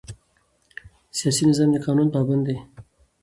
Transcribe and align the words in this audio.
سیاسي 1.17 1.43
نظام 1.49 1.69
د 1.73 1.77
قانون 1.85 2.07
پابند 2.15 2.43
دی 2.47 2.57